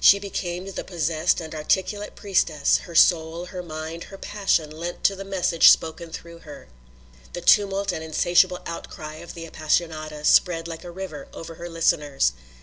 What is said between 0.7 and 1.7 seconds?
possessed and